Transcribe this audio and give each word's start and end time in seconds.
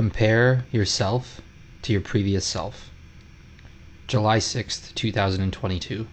Compare 0.00 0.64
yourself 0.72 1.42
to 1.82 1.92
your 1.92 2.00
previous 2.00 2.46
self. 2.46 2.88
July 4.06 4.38
6th, 4.38 4.94
2022. 4.94 6.06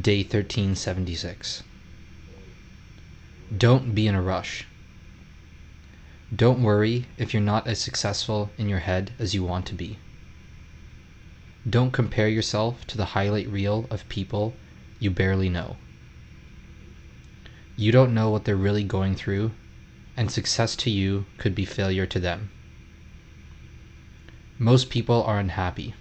Day 0.00 0.18
1376. 0.18 1.64
Don't 3.58 3.96
be 3.96 4.06
in 4.06 4.14
a 4.14 4.22
rush. 4.22 4.64
Don't 6.36 6.62
worry 6.62 7.06
if 7.18 7.34
you're 7.34 7.42
not 7.42 7.66
as 7.66 7.80
successful 7.80 8.50
in 8.56 8.68
your 8.68 8.78
head 8.78 9.10
as 9.18 9.34
you 9.34 9.42
want 9.42 9.66
to 9.66 9.74
be. 9.74 9.98
Don't 11.68 11.90
compare 11.90 12.28
yourself 12.28 12.86
to 12.86 12.96
the 12.96 13.06
highlight 13.16 13.48
reel 13.48 13.88
of 13.90 14.08
people 14.08 14.54
you 15.00 15.10
barely 15.10 15.48
know. 15.48 15.74
You 17.76 17.90
don't 17.90 18.14
know 18.14 18.30
what 18.30 18.44
they're 18.44 18.54
really 18.54 18.84
going 18.84 19.16
through, 19.16 19.50
and 20.16 20.30
success 20.30 20.76
to 20.76 20.90
you 20.90 21.24
could 21.38 21.56
be 21.56 21.64
failure 21.64 22.06
to 22.06 22.20
them. 22.20 22.50
Most 24.60 24.88
people 24.88 25.24
are 25.24 25.40
unhappy, 25.40 25.94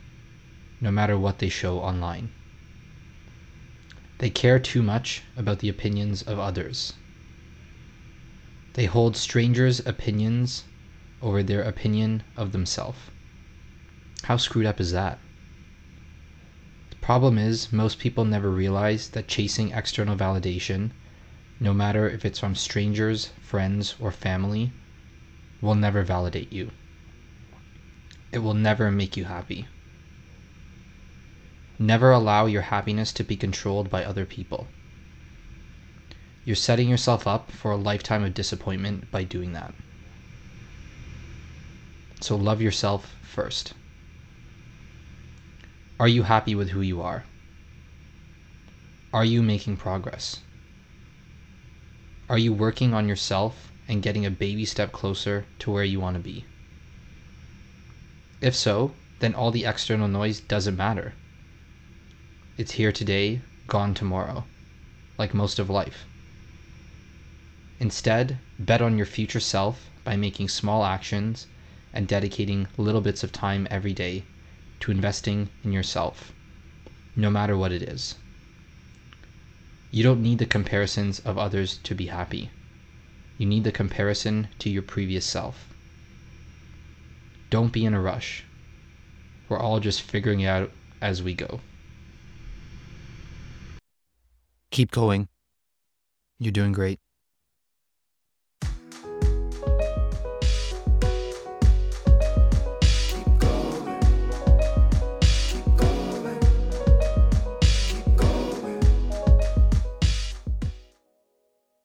no 0.79 0.91
matter 0.91 1.17
what 1.17 1.39
they 1.39 1.49
show 1.49 1.79
online. 1.79 2.29
They 4.19 4.29
care 4.29 4.59
too 4.59 4.83
much 4.83 5.23
about 5.35 5.57
the 5.57 5.69
opinions 5.69 6.21
of 6.21 6.37
others. 6.37 6.93
They 8.73 8.85
hold 8.85 9.17
strangers' 9.17 9.79
opinions 9.87 10.65
over 11.19 11.41
their 11.41 11.63
opinion 11.63 12.21
of 12.37 12.51
themselves. 12.51 12.99
How 14.25 14.37
screwed 14.37 14.67
up 14.67 14.79
is 14.79 14.91
that? 14.91 15.17
The 16.91 16.97
problem 16.97 17.39
is, 17.39 17.73
most 17.73 17.97
people 17.97 18.23
never 18.23 18.51
realize 18.51 19.09
that 19.09 19.27
chasing 19.27 19.71
external 19.71 20.15
validation, 20.15 20.91
no 21.59 21.73
matter 21.73 22.07
if 22.07 22.23
it's 22.23 22.37
from 22.37 22.53
strangers, 22.53 23.31
friends, 23.41 23.95
or 23.99 24.11
family, 24.11 24.71
will 25.59 25.73
never 25.73 26.03
validate 26.03 26.53
you 26.53 26.69
it 28.33 28.39
will 28.39 28.55
never 28.55 28.89
make 28.89 29.15
you 29.15 29.25
happy. 29.25 29.67
Never 31.77 32.11
allow 32.11 32.47
your 32.47 32.63
happiness 32.63 33.13
to 33.13 33.23
be 33.23 33.35
controlled 33.35 33.89
by 33.91 34.03
other 34.03 34.25
people. 34.25 34.67
You're 36.43 36.55
setting 36.55 36.89
yourself 36.89 37.27
up 37.27 37.51
for 37.51 37.71
a 37.71 37.77
lifetime 37.77 38.23
of 38.23 38.33
disappointment 38.33 39.11
by 39.11 39.23
doing 39.23 39.53
that. 39.53 39.73
So 42.21 42.35
love 42.35 42.61
yourself 42.61 43.15
first. 43.21 43.73
Are 45.99 46.07
you 46.07 46.23
happy 46.23 46.55
with 46.55 46.69
who 46.69 46.81
you 46.81 47.01
are? 47.01 47.25
Are 49.13 49.25
you 49.25 49.43
making 49.43 49.77
progress? 49.77 50.39
Are 52.29 52.39
you 52.39 52.51
working 52.51 52.95
on 52.95 53.07
yourself 53.07 53.71
and 53.87 54.01
getting 54.01 54.25
a 54.25 54.31
baby 54.31 54.65
step 54.65 54.91
closer 54.91 55.45
to 55.59 55.69
where 55.71 55.83
you 55.83 55.99
want 55.99 56.15
to 56.15 56.23
be? 56.23 56.45
If 58.43 58.57
so, 58.57 58.91
then 59.19 59.33
all 59.33 59.51
the 59.51 59.63
external 59.63 60.09
noise 60.09 60.41
doesn't 60.41 60.75
matter. 60.75 61.13
It's 62.57 62.73
here 62.73 62.91
today, 62.91 63.39
gone 63.67 63.93
tomorrow, 63.93 64.43
like 65.17 65.33
most 65.33 65.59
of 65.59 65.69
life. 65.69 66.03
Instead, 67.79 68.37
bet 68.59 68.81
on 68.81 68.97
your 68.97 69.05
future 69.05 69.39
self 69.39 69.89
by 70.03 70.17
making 70.17 70.49
small 70.49 70.83
actions 70.83 71.47
and 71.93 72.05
dedicating 72.05 72.67
little 72.75 72.99
bits 72.99 73.23
of 73.23 73.31
time 73.31 73.65
every 73.71 73.93
day 73.93 74.23
to 74.81 74.91
investing 74.91 75.47
in 75.63 75.71
yourself, 75.71 76.33
no 77.15 77.29
matter 77.29 77.55
what 77.55 77.71
it 77.71 77.83
is. 77.83 78.15
You 79.89 80.03
don't 80.03 80.21
need 80.21 80.39
the 80.39 80.45
comparisons 80.45 81.19
of 81.19 81.37
others 81.37 81.77
to 81.77 81.95
be 81.95 82.07
happy. 82.07 82.49
You 83.37 83.45
need 83.45 83.63
the 83.63 83.71
comparison 83.71 84.49
to 84.59 84.69
your 84.69 84.83
previous 84.83 85.25
self. 85.25 85.72
Don't 87.53 87.71
be 87.71 87.85
in 87.85 87.93
a 87.93 88.01
rush. 88.01 88.45
We're 89.47 89.59
all 89.59 89.79
just 89.79 90.01
figuring 90.01 90.39
it 90.39 90.47
out 90.47 90.71
as 90.99 91.21
we 91.21 91.35
go. 91.35 91.59
Keep 94.71 94.89
going. 94.89 95.27
You're 96.39 96.51
doing 96.51 96.71
great. 96.71 96.99